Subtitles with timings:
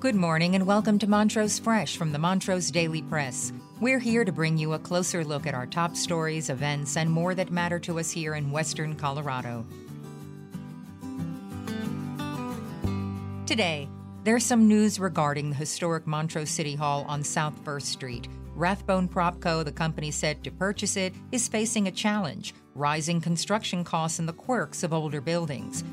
[0.00, 3.52] Good morning and welcome to Montrose Fresh from the Montrose Daily Press.
[3.82, 7.34] We're here to bring you a closer look at our top stories, events, and more
[7.34, 9.66] that matter to us here in Western Colorado.
[13.44, 13.90] Today,
[14.24, 18.26] there's some news regarding the historic Montrose City Hall on South First Street.
[18.54, 24.18] Rathbone Propco, the company said to purchase it, is facing a challenge rising construction costs
[24.18, 25.84] and the quirks of older buildings.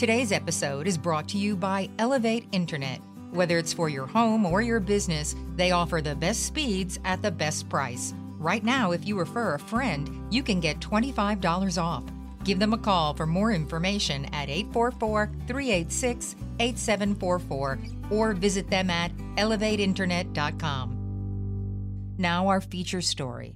[0.00, 3.02] Today's episode is brought to you by Elevate Internet.
[3.32, 7.30] Whether it's for your home or your business, they offer the best speeds at the
[7.30, 8.14] best price.
[8.38, 12.04] Right now, if you refer a friend, you can get $25 off.
[12.44, 17.78] Give them a call for more information at 844 386 8744
[18.10, 22.14] or visit them at elevateinternet.com.
[22.16, 23.54] Now, our feature story.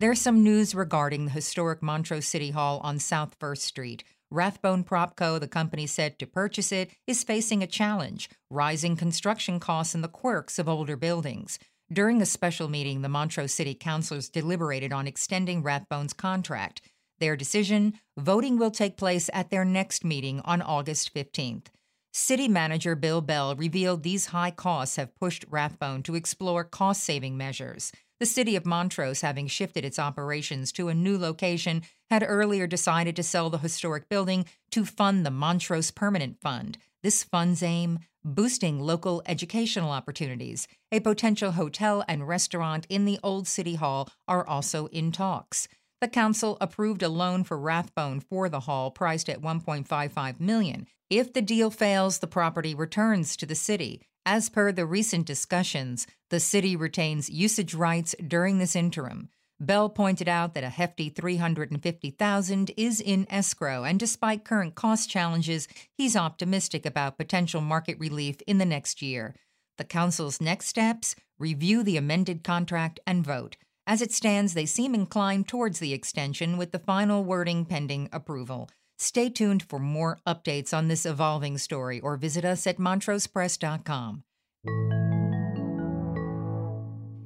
[0.00, 4.02] There's some news regarding the historic Montrose City Hall on South First Street.
[4.32, 9.94] Rathbone Propco, the company said to purchase it, is facing a challenge rising construction costs
[9.94, 11.58] and the quirks of older buildings.
[11.92, 16.80] During a special meeting, the Montrose City councilors deliberated on extending Rathbone's contract.
[17.20, 21.66] Their decision voting will take place at their next meeting on August 15th.
[22.14, 27.36] City Manager Bill Bell revealed these high costs have pushed Rathbone to explore cost saving
[27.36, 27.92] measures.
[28.22, 33.16] The city of Montrose, having shifted its operations to a new location, had earlier decided
[33.16, 36.78] to sell the historic building to fund the Montrose Permanent Fund.
[37.02, 40.68] This fund's aim boosting local educational opportunities.
[40.92, 45.66] A potential hotel and restaurant in the old city hall are also in talks.
[46.00, 50.86] The council approved a loan for Rathbone for the hall priced at 1.55 million.
[51.10, 54.00] If the deal fails, the property returns to the city.
[54.24, 59.30] As per the recent discussions, the city retains usage rights during this interim.
[59.58, 65.66] Bell pointed out that a hefty 350,000 is in escrow and despite current cost challenges,
[65.96, 69.34] he's optimistic about potential market relief in the next year.
[69.76, 73.56] The council's next steps review the amended contract and vote.
[73.88, 78.70] As it stands, they seem inclined towards the extension with the final wording pending approval.
[78.98, 84.24] Stay tuned for more updates on this evolving story or visit us at montrosepress.com.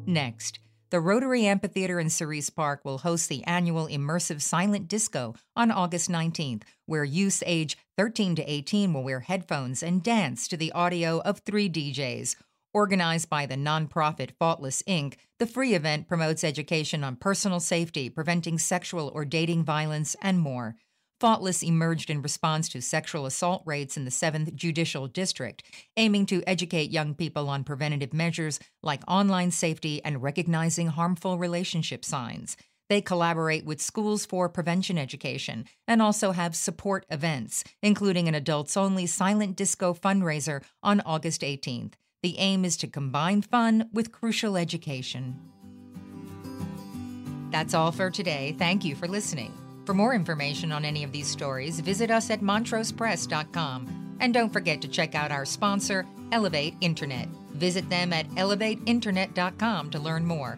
[0.06, 5.70] Next, the Rotary Amphitheater in Cerise Park will host the annual Immersive Silent Disco on
[5.70, 10.72] August 19th, where youths age 13 to 18 will wear headphones and dance to the
[10.72, 12.38] audio of three DJs.
[12.74, 18.58] Organized by the nonprofit Faultless Inc., the free event promotes education on personal safety, preventing
[18.58, 20.76] sexual or dating violence, and more.
[21.20, 25.64] Faultless emerged in response to sexual assault rates in the 7th Judicial District,
[25.96, 32.06] aiming to educate young people on preventative measures like online safety and recognizing harmful relationship
[32.06, 32.56] signs.
[32.90, 38.78] They collaborate with schools for prevention education and also have support events, including an adults
[38.78, 41.94] only silent disco fundraiser on August 18th.
[42.24, 45.36] The aim is to combine fun with crucial education.
[47.52, 48.56] That's all for today.
[48.58, 49.54] Thank you for listening.
[49.86, 54.18] For more information on any of these stories, visit us at montrosepress.com.
[54.20, 57.30] And don't forget to check out our sponsor, Elevate Internet.
[57.54, 60.58] Visit them at elevateinternet.com to learn more.